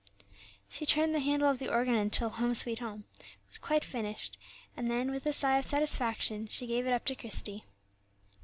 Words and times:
She 0.67 0.87
turned 0.87 1.13
the 1.13 1.19
handle 1.19 1.47
of 1.47 1.59
the 1.59 1.71
organ 1.71 1.93
until 1.93 2.29
"Home, 2.29 2.55
sweet 2.55 2.79
Home," 2.79 3.03
was 3.47 3.59
quite 3.59 3.85
finished, 3.85 4.35
and 4.75 4.89
then, 4.89 5.11
with 5.11 5.27
a 5.27 5.31
sigh 5.31 5.59
of 5.59 5.65
satisfaction, 5.65 6.47
she 6.47 6.65
gave 6.65 6.87
it 6.87 6.91
up 6.93 7.05
to 7.05 7.15
Christie. 7.15 7.65